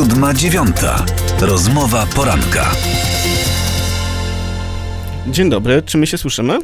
[0.00, 1.06] siódma dziewiąta.
[1.40, 2.70] Rozmowa poranka.
[5.26, 6.58] Dzień dobry, czy my się słyszymy?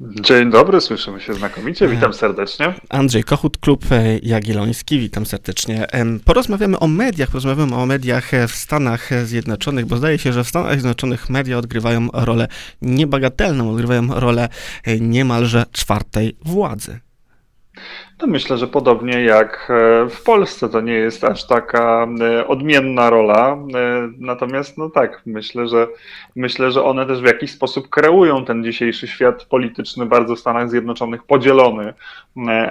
[0.00, 1.88] Dzień dobry, słyszymy się znakomicie.
[1.88, 2.74] Witam serdecznie.
[2.88, 5.86] Andrzej Kochut, Klub e, Jagielloński, witam serdecznie.
[6.24, 10.72] Porozmawiamy o mediach, porozmawiamy o mediach w Stanach Zjednoczonych, bo zdaje się, że w Stanach
[10.72, 12.48] Zjednoczonych media odgrywają rolę
[12.82, 14.48] niebagatelną, odgrywają rolę
[14.84, 17.00] e, niemalże czwartej władzy.
[18.18, 23.10] To myślę, że podobnie jak e, w Polsce to nie jest aż taka e, odmienna
[23.10, 23.52] rola.
[23.52, 25.86] E, natomiast no tak, myślę, że
[26.36, 30.70] myślę, że one też w jakiś sposób kreują ten dzisiejszy świat polityczny bardzo w Stanach
[30.70, 31.94] Zjednoczonych podzielony.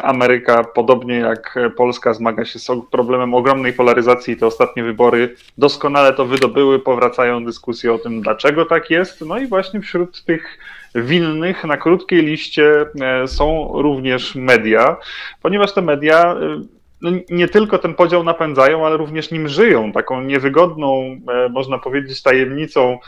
[0.02, 4.38] Ameryka, podobnie jak Polska, zmaga się z problemem ogromnej polaryzacji.
[4.38, 9.22] Te ostatnie wybory doskonale to wydobyły, powracają dyskusje o tym, dlaczego tak jest.
[9.22, 10.60] No i właśnie wśród tych
[11.04, 14.98] winnych na krótkiej liście e, są również media,
[15.42, 16.62] ponieważ te media e,
[17.02, 19.91] no, nie tylko ten podział napędzają, ale również nim żyją.
[19.91, 22.99] Taką niewygodną, e, można powiedzieć, tajemnicą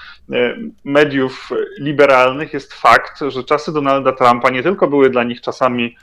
[0.84, 5.96] mediów liberalnych jest fakt, że czasy Donalda Trumpa nie tylko były dla nich czasami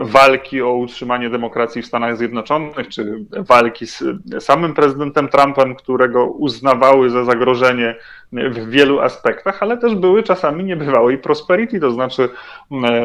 [0.00, 4.04] walki o utrzymanie demokracji w Stanach Zjednoczonych, czy walki z
[4.40, 7.96] samym prezydentem Trumpem, którego uznawały za zagrożenie
[8.32, 12.28] w wielu aspektach, ale też były czasami niebywałej prosperity, to znaczy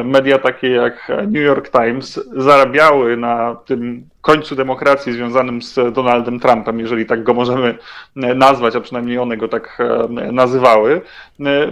[0.04, 6.80] media takie jak New York Times zarabiały na tym końcu demokracji związanym z Donaldem Trumpem,
[6.80, 7.78] jeżeli tak go możemy
[8.16, 9.78] nazwać, a przynajmniej one go tak
[10.32, 11.00] nazywały,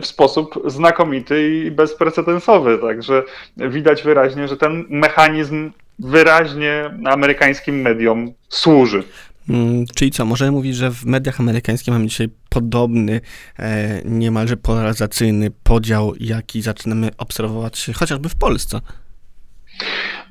[0.00, 2.78] w sposób znakomity i bezprecedensowy.
[2.78, 3.22] Także
[3.56, 9.02] widać wyraźnie, że ten mechanizm wyraźnie amerykańskim mediom służy.
[9.48, 13.20] Mm, czyli co, możemy mówić, że w mediach amerykańskich mamy dzisiaj podobny,
[13.58, 18.80] e, niemalże polaryzacyjny podział, jaki zaczynamy obserwować chociażby w Polsce?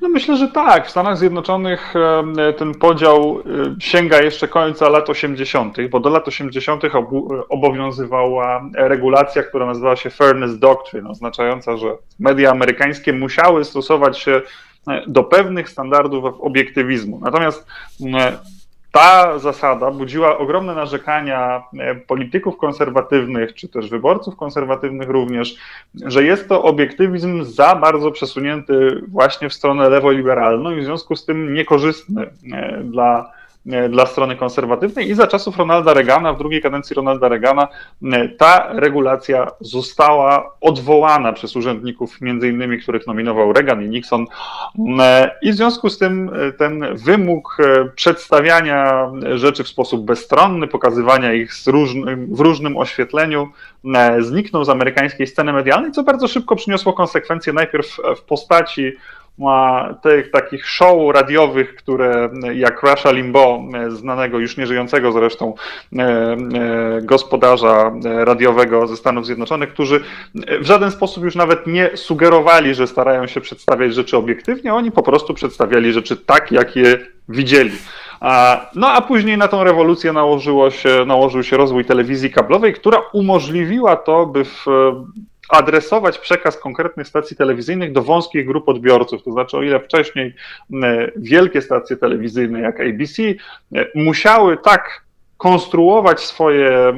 [0.00, 0.86] No myślę, że tak.
[0.86, 6.28] W Stanach Zjednoczonych e, ten podział e, sięga jeszcze końca lat 80., bo do lat
[6.28, 6.82] 80.
[7.48, 11.86] obowiązywała regulacja, która nazywała się Fairness Doctrine, oznaczająca, że
[12.18, 14.42] media amerykańskie musiały stosować się
[15.06, 17.20] do pewnych standardów obiektywizmu.
[17.22, 17.66] Natomiast
[18.94, 25.56] ta zasada budziła ogromne narzekania e, polityków konserwatywnych, czy też wyborców konserwatywnych również,
[25.94, 31.24] że jest to obiektywizm za bardzo przesunięty właśnie w stronę lewoliberalną i w związku z
[31.24, 33.32] tym niekorzystny e, dla
[33.66, 37.68] dla strony konserwatywnej i za czasów Ronalda Reagana, w drugiej kadencji Ronalda Reagana,
[38.12, 44.26] e, ta regulacja została odwołana przez urzędników, między innymi, których nominował Reagan i Nixon.
[45.00, 47.56] E, I w związku z tym ten wymóg
[47.94, 53.48] przedstawiania rzeczy w sposób bezstronny, pokazywania ich różnym, w różnym oświetleniu
[54.18, 58.92] zniknął z amerykańskiej sceny medialnej, co bardzo szybko przyniosło konsekwencje najpierw w postaci
[59.38, 65.54] ma tych takich show radiowych, które jak Russia Limbo, znanego już nieżyjącego zresztą
[65.98, 66.36] e, e,
[67.02, 70.00] gospodarza radiowego ze Stanów Zjednoczonych, którzy
[70.60, 75.02] w żaden sposób już nawet nie sugerowali, że starają się przedstawiać rzeczy obiektywnie, oni po
[75.02, 77.72] prostu przedstawiali rzeczy tak, jak je widzieli.
[78.74, 83.96] No a później na tą rewolucję nałożyło się, nałożył się rozwój telewizji kablowej, która umożliwiła
[83.96, 84.66] to, by w
[85.48, 89.22] adresować przekaz konkretnych stacji telewizyjnych do wąskich grup odbiorców.
[89.22, 90.34] To znaczy, o ile wcześniej
[91.16, 93.22] wielkie stacje telewizyjne jak ABC
[93.94, 95.03] musiały tak
[95.36, 96.94] konstruować swoje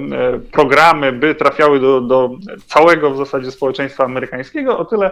[0.53, 2.31] programy, by trafiały do, do
[2.67, 5.11] całego w zasadzie społeczeństwa amerykańskiego, o tyle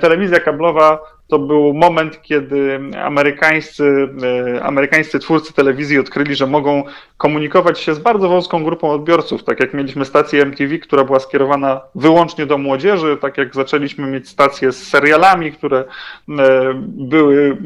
[0.00, 4.08] telewizja kablowa to był moment, kiedy amerykańscy,
[4.56, 6.84] e, amerykańscy twórcy telewizji odkryli, że mogą
[7.16, 9.44] komunikować się z bardzo wąską grupą odbiorców.
[9.44, 14.28] Tak jak mieliśmy stację MTV, która była skierowana wyłącznie do młodzieży, tak jak zaczęliśmy mieć
[14.28, 15.84] stacje z serialami, które e,
[16.84, 17.56] były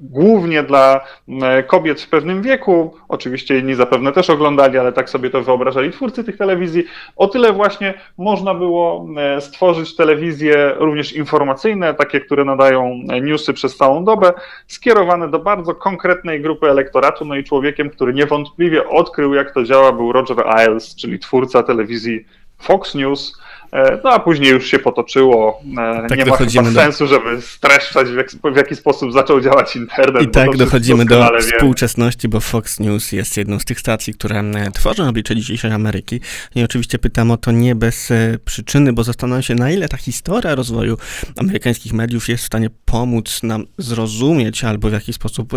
[0.00, 1.00] głównie dla
[1.42, 2.94] e, kobiet w pewnym wieku.
[3.08, 6.84] Oczywiście inni zapewne też oglądali, ale tak sobie to wyobrażali twórcy tych telewizji.
[7.16, 9.06] O tyle właśnie można było
[9.40, 14.32] stworzyć telewizje również informacyjne, takie, które nadają newsy przez całą dobę,
[14.66, 17.24] skierowane do bardzo konkretnej grupy elektoratu.
[17.24, 22.24] No i człowiekiem, który niewątpliwie odkrył, jak to działa, był Roger Ailes, czyli twórca telewizji
[22.58, 23.59] Fox News E,
[24.04, 25.62] no a później już się potoczyło.
[25.72, 26.70] E, tak nie ma chyba do...
[26.70, 30.22] sensu, żeby streszczać, w, jak, w jaki sposób zaczął działać internet.
[30.22, 34.42] I tak dochodzimy do współczesności, bo Fox News jest jedną z tych stacji, które
[34.74, 36.20] tworzą oblicze dzisiejszej Ameryki.
[36.54, 39.96] I oczywiście pytam o to nie bez e, przyczyny, bo zastanawiam się, na ile ta
[39.96, 40.96] historia rozwoju
[41.36, 45.52] amerykańskich mediów jest w stanie pomóc nam zrozumieć albo w jakiś sposób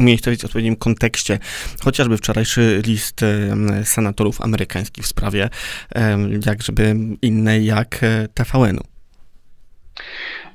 [0.00, 1.38] umiejscowić w odpowiednim kontekście
[1.84, 3.20] chociażby wczorajszy list
[3.84, 5.48] senatorów amerykańskich w sprawie
[6.46, 8.82] jak żeby innej jak e, TVN-u.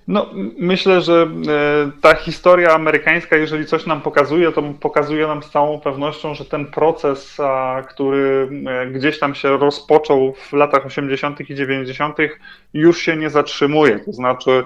[0.08, 5.50] No, myślę, że e, ta historia amerykańska, jeżeli coś nam pokazuje, to pokazuje nam z
[5.50, 7.38] całą pewnością, że ten proces,
[7.90, 11.50] który e, gdzieś tam się rozpoczął w latach 80.
[11.50, 12.18] i 90.,
[12.74, 14.00] już się nie zatrzymuje.
[14.00, 14.64] To znaczy,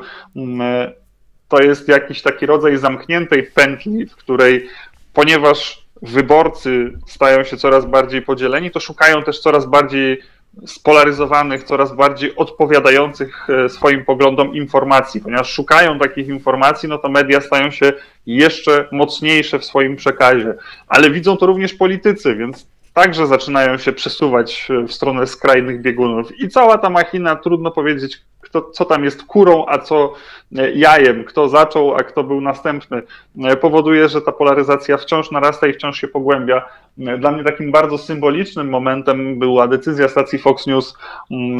[1.50, 4.70] to jest jakiś taki rodzaj zamkniętej pętli, w której,
[5.14, 10.22] ponieważ wyborcy stają się coraz bardziej podzieleni, to szukają też coraz bardziej
[10.66, 15.22] spolaryzowanych, coraz bardziej odpowiadających e, swoim poglądom informacji.
[15.22, 17.94] Ponieważ szukają takich informacji, no to media stają się
[18.26, 20.54] jeszcze mocniejsze w swoim przekazie.
[20.88, 26.40] Ale widzą to również politycy, więc także zaczynają się przesuwać e, w stronę skrajnych biegunów.
[26.40, 30.14] I cała ta machina, trudno powiedzieć, kto, co tam jest kurą, a co
[30.58, 33.02] e, jajem, kto zaczął, a kto był następny,
[33.44, 36.66] e, powoduje, że ta polaryzacja wciąż narasta i wciąż się pogłębia.
[36.98, 40.98] Dla mnie takim bardzo symbolicznym momentem była decyzja stacji Fox News
[41.32, 41.60] mm,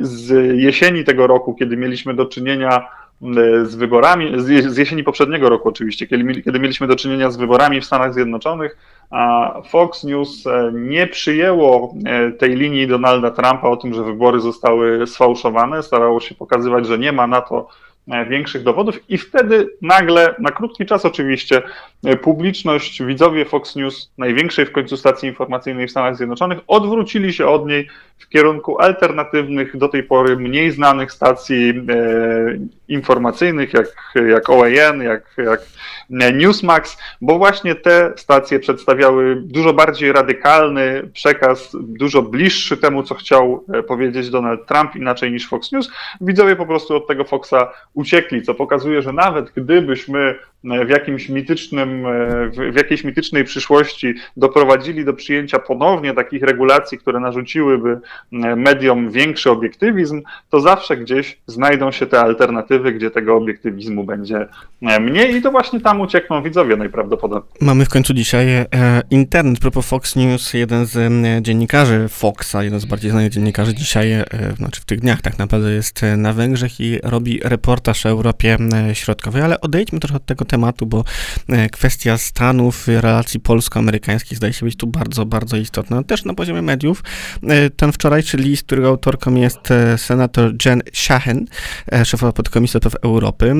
[0.00, 2.88] z jesieni tego roku, kiedy mieliśmy do czynienia
[3.64, 4.32] z wyborami,
[4.66, 8.76] z jesieni poprzedniego roku oczywiście, kiedy, kiedy mieliśmy do czynienia z wyborami w Stanach Zjednoczonych,
[9.10, 14.40] a Fox News e, nie przyjęło e, tej linii Donalda Trumpa o tym, że wybory
[14.40, 17.83] zostały sfałszowane, starało się pokazywać, że nie ma na to E,
[18.30, 21.62] większych dowodów i wtedy nagle, na krótki czas oczywiście,
[22.04, 27.46] e, publiczność, widzowie Fox News, największej w końcu stacji informacyjnej w Stanach Zjednoczonych, odwrócili się
[27.46, 31.74] od niej w kierunku alternatywnych, do tej pory mniej znanych stacji e,
[32.88, 35.60] informacyjnych, jak, jak OAN, jak, jak
[36.10, 43.64] Newsmax, bo właśnie te stacje przedstawiały dużo bardziej radykalny przekaz, dużo bliższy temu, co chciał
[43.88, 45.90] powiedzieć Donald Trump, inaczej niż Fox News.
[46.20, 52.04] Widzowie po prostu od tego Foxa uciekli, co pokazuje, że nawet gdybyśmy w jakimś mitycznym,
[52.72, 58.00] w jakiejś mitycznej przyszłości doprowadzili do przyjęcia ponownie takich regulacji, które narzuciłyby
[58.56, 64.48] mediom większy obiektywizm, to zawsze gdzieś znajdą się te alternatywy, gdzie tego obiektywizmu będzie
[65.00, 67.52] mniej i to właśnie tam uciekną widzowie najprawdopodobniej.
[67.60, 68.66] Mamy w końcu dzisiaj e,
[69.10, 69.60] internet.
[69.60, 74.26] Propos Fox News, jeden z e, dziennikarzy Foxa, jeden z bardziej znanych dziennikarzy dzisiaj, e,
[74.56, 77.40] znaczy w tych dniach tak naprawdę jest na Węgrzech i robi
[77.84, 78.58] reportaż Europie
[78.92, 81.04] Środkowej, ale odejdźmy trochę od tego tematu, bo
[81.48, 86.02] e, kwestia Stanów, relacji polsko-amerykańskich zdaje się być tu bardzo, bardzo istotna.
[86.02, 87.02] Też na poziomie mediów.
[87.42, 91.46] E, ten wczorajszy list, którego autorką jest e, senator Jen Shahen,
[92.04, 93.54] szefowa podkomisji do Europy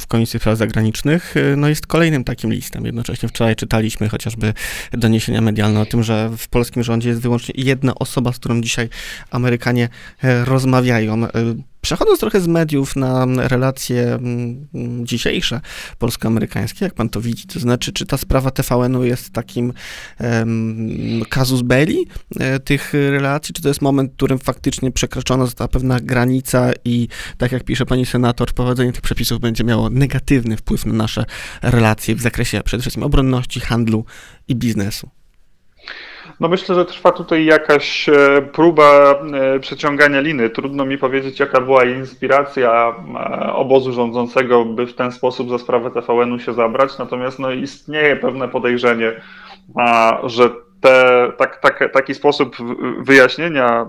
[0.00, 2.86] w Komisji Spraw Zagranicznych, no jest kolejnym takim listem.
[2.86, 4.54] Jednocześnie wczoraj czytaliśmy chociażby
[4.92, 8.88] doniesienia medialne o tym, że w polskim rządzie jest wyłącznie jedna osoba, z którą dzisiaj
[9.30, 9.88] Amerykanie
[10.44, 11.26] rozmawiają.
[11.84, 14.68] Przechodząc trochę z mediów na relacje mm,
[15.06, 15.60] dzisiejsze
[15.98, 19.72] polsko-amerykańskie, jak pan to widzi, to znaczy, czy ta sprawa TVN-u jest takim
[20.20, 22.06] um, casus belli
[22.40, 27.08] e, tych relacji, czy to jest moment, w którym faktycznie przekroczona została pewna granica i
[27.38, 31.24] tak jak pisze pani senator, wprowadzenie tych przepisów będzie miało negatywny wpływ na nasze
[31.62, 34.04] relacje w zakresie przede wszystkim obronności, handlu
[34.48, 35.10] i biznesu?
[36.40, 39.14] No myślę, że trwa tutaj jakaś e, próba
[39.54, 40.50] e, przeciągania liny.
[40.50, 45.90] Trudno mi powiedzieć, jaka była inspiracja e, obozu rządzącego, by w ten sposób za sprawę
[45.90, 46.98] TVN-u się zabrać.
[46.98, 49.12] Natomiast no, istnieje pewne podejrzenie,
[50.24, 52.56] że te, tak, tak, taki sposób
[52.98, 53.86] wyjaśnienia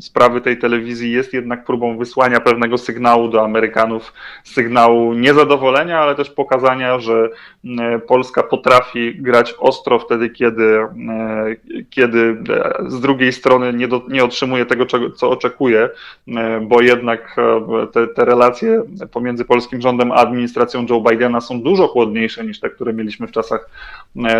[0.00, 4.12] sprawy tej telewizji jest jednak próbą wysłania pewnego sygnału do Amerykanów,
[4.44, 7.28] sygnału niezadowolenia, ale też pokazania, że
[8.06, 10.78] Polska potrafi grać ostro wtedy, kiedy,
[11.90, 12.36] kiedy
[12.86, 15.88] z drugiej strony nie, do, nie otrzymuje tego, co oczekuje,
[16.62, 17.36] bo jednak
[17.92, 22.70] te, te relacje pomiędzy polskim rządem a administracją Joe Bidena są dużo chłodniejsze niż te,
[22.70, 23.70] które mieliśmy w czasach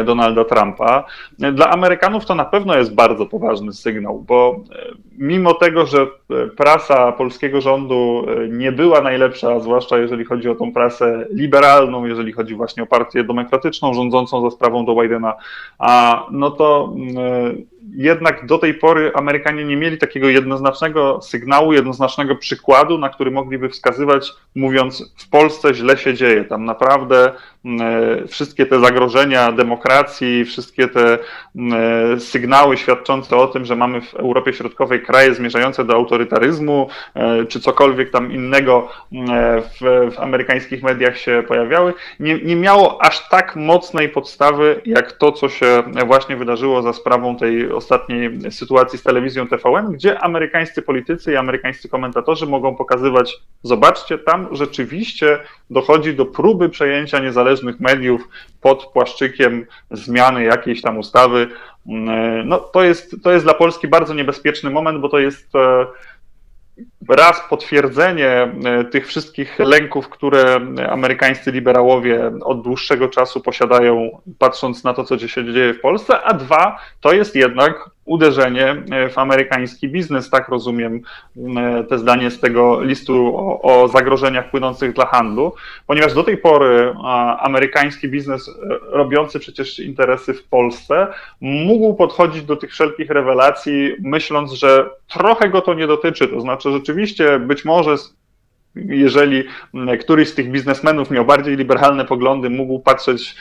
[0.04, 1.04] Donalda Trumpa.
[1.38, 1.93] Dla Amerykanów
[2.26, 7.60] to na pewno jest bardzo poważny sygnał, bo e, mimo tego, że e, prasa polskiego
[7.60, 12.82] rządu e, nie była najlepsza, zwłaszcza jeżeli chodzi o tą prasę liberalną, jeżeli chodzi właśnie
[12.82, 15.34] o partię demokratyczną rządzącą za sprawą do Bidena,
[15.78, 16.94] a no to
[17.92, 23.68] jednak do tej pory Amerykanie nie mieli takiego jednoznacznego sygnału, jednoznacznego przykładu, na który mogliby
[23.68, 26.44] wskazywać, mówiąc, w Polsce źle się dzieje.
[26.44, 27.32] Tam naprawdę
[27.64, 34.14] e, wszystkie te zagrożenia demokracji, wszystkie te e, sygnały świadczące o tym, że mamy w
[34.14, 38.88] Europie Środkowej kraje zmierzające do autorytaryzmu, e, czy cokolwiek tam innego
[39.80, 45.32] w, w amerykańskich mediach się pojawiały, nie, nie miało aż tak mocnej podstawy, jak to,
[45.32, 51.32] co się właśnie wydarzyło za sprawą tej ostatniej sytuacji z telewizją TVN, gdzie amerykańscy politycy
[51.32, 55.38] i amerykańscy komentatorzy mogą pokazywać, zobaczcie, tam rzeczywiście
[55.70, 58.28] dochodzi do próby przejęcia niezależnych mediów
[58.60, 61.48] pod płaszczykiem zmiany jakiejś tam ustawy.
[62.44, 65.52] No to jest, to jest dla Polski bardzo niebezpieczny moment, bo to jest
[67.08, 74.94] raz potwierdzenie e, tych wszystkich lęków, które amerykańscy liberałowie od dłuższego czasu posiadają, patrząc na
[74.94, 79.88] to, co się dzieje w Polsce, a dwa, to jest jednak uderzenie e, w amerykański
[79.88, 81.00] biznes, tak rozumiem
[81.56, 85.52] e, te zdanie z tego listu o, o, zagrożeniach płynących dla handlu,
[85.86, 86.94] ponieważ do tej pory
[87.38, 88.50] amerykański biznes
[88.90, 91.06] robiący przecież interesy w Polsce
[91.40, 96.72] mógł podchodzić do tych wszelkich rewelacji, myśląc, że trochę go to nie dotyczy, to znaczy
[96.72, 97.96] rzeczywiście być może
[98.76, 99.44] jeżeli
[100.00, 103.36] któryś z tych biznesmenów miał bardziej liberalne poglądy, mógł patrzeć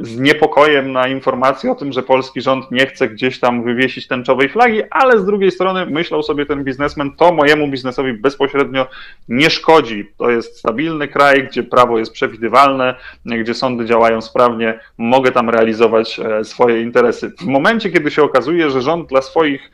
[0.00, 4.48] z niepokojem na informację o tym, że polski rząd nie chce gdzieś tam wywiesić tęczowej
[4.48, 8.86] flagi, ale z drugiej strony myślał sobie ten biznesmen, to mojemu biznesowi bezpośrednio
[9.28, 10.10] nie szkodzi.
[10.18, 12.94] To jest stabilny kraj, gdzie prawo jest przewidywalne,
[13.26, 17.32] gdzie sądy działają sprawnie, mogę tam realizować e, swoje interesy.
[17.40, 19.70] W momencie, kiedy się okazuje, że rząd dla swoich,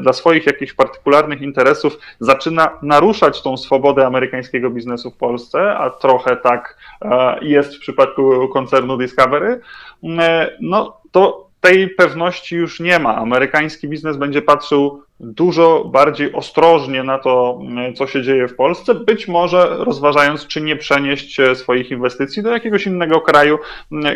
[0.00, 6.36] dla swoich jakichś partykularnych interesów zaczyna naruszać tą swobodę amerykańskiego biznesu w Polsce, a trochę
[6.36, 9.60] tak e, jest w przypadku koncernu Discovery,
[10.04, 13.16] e, no to tej pewności już nie ma.
[13.16, 18.94] Amerykański biznes będzie patrzył dużo bardziej ostrożnie na to, e, co się dzieje w Polsce,
[18.94, 23.58] być może rozważając, czy nie przenieść swoich inwestycji do jakiegoś innego kraju,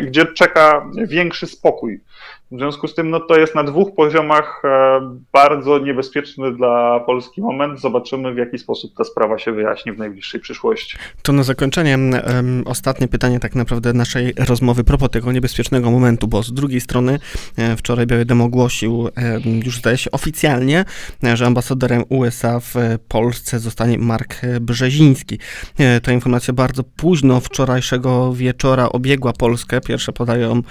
[0.01, 1.99] gdzie czeka większy spokój.
[2.51, 5.01] W związku z tym no, to jest na dwóch poziomach e,
[5.33, 7.79] bardzo niebezpieczny dla Polski moment.
[7.79, 10.97] Zobaczymy, w jaki sposób ta sprawa się wyjaśni w najbliższej przyszłości.
[11.21, 16.43] To na zakończenie um, ostatnie pytanie tak naprawdę naszej rozmowy propos tego niebezpiecznego momentu, bo
[16.43, 17.19] z drugiej strony
[17.57, 19.09] e, wczoraj Biały ogłosił
[19.65, 20.85] już zdaje się oficjalnie,
[21.33, 22.75] że ambasadorem USA w
[23.07, 25.39] Polsce zostanie Mark Brzeziński.
[25.79, 29.81] E, ta informacja bardzo późno wczorajszego wieczora obiegła Polskę.
[29.81, 30.61] Pierwsze podają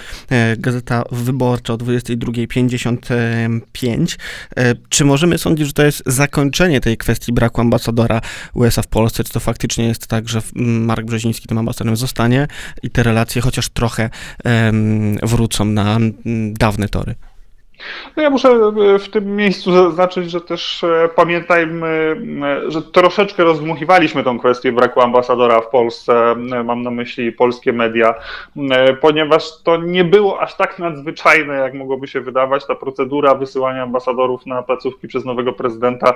[0.58, 4.16] Gazeta Wyborcza o 22.55.
[4.56, 8.20] E, czy możemy sądzić, że to jest zakończenie tej kwestii braku ambasadora
[8.54, 9.24] USA w Polsce?
[9.24, 12.46] Czy to faktycznie jest tak, że Mark Brzeziński tym ambasadorem zostanie
[12.82, 14.10] i te relacje chociaż trochę
[15.22, 15.98] wrócą na
[16.52, 17.14] dawne tory?
[18.16, 22.16] No ja muszę e, w tym miejscu zaznaczyć, że też e, pamiętajmy,
[22.66, 28.14] e, że troszeczkę rozdmuchiwaliśmy tą kwestię braku ambasadora w Polsce, mam na myśli polskie media,
[29.00, 32.66] ponieważ to nie było aż tak nadzwyczajne, jak mogłoby się wydawać.
[32.66, 36.14] Ta procedura wysyłania ambasadorów na placówki przez nowego prezydenta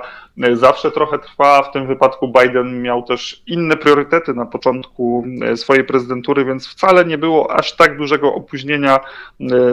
[0.53, 1.63] zawsze trochę trwa.
[1.63, 7.17] W tym wypadku Biden miał też inne priorytety na początku swojej prezydentury, więc wcale nie
[7.17, 8.99] było aż tak dużego opóźnienia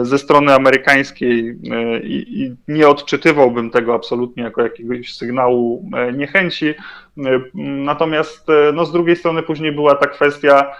[0.01, 1.55] ze strony amerykańskiej
[2.03, 6.73] i, nie odczytywałbym tego absolutnie jako jakiegoś sygnału e, niechęci.
[7.17, 7.41] E,
[7.83, 10.71] natomiast e, no, z drugiej strony później była ta kwestia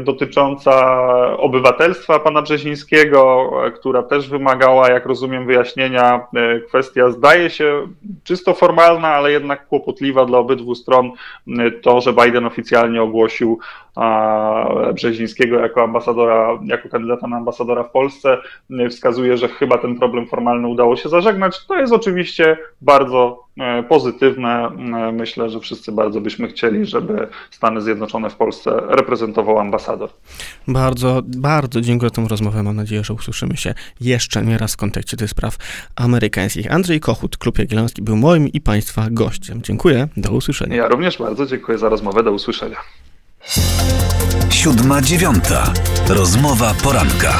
[0.00, 0.96] dotycząca
[1.36, 6.26] obywatelstwa pana Brzezińskiego, która też wymagała, jak rozumiem, wyjaśnienia.
[6.68, 7.88] Kwestia zdaje się
[8.24, 11.12] czysto formalna, ale jednak kłopotliwa dla obydwu stron.
[11.82, 13.58] To, że Biden oficjalnie ogłosił
[14.94, 18.38] Brzezińskiego jako ambasadora, jako kandydata na ambasadora w Polsce,
[18.90, 21.66] wskazuje, że chyba ten problem formalny udało się zażegnać.
[21.66, 23.51] To jest oczywiście bardzo e,
[23.88, 24.66] pozytywne.
[25.08, 30.10] E, myślę, że wszyscy bardzo byśmy chcieli, żeby Stany Zjednoczone w Polsce reprezentował ambasador.
[30.68, 32.62] Bardzo, bardzo dziękuję za tę rozmowę.
[32.62, 35.56] Mam nadzieję, że usłyszymy się jeszcze nie raz w kontekście tych spraw
[35.96, 36.72] amerykańskich.
[36.72, 39.62] Andrzej Kochut, Klub Jagielloński był moim i Państwa gościem.
[39.62, 40.76] Dziękuję, do usłyszenia.
[40.76, 42.76] Ja również bardzo dziękuję za rozmowę, do usłyszenia.
[44.50, 45.72] Siódma dziewiąta.
[46.08, 47.38] Rozmowa poranka.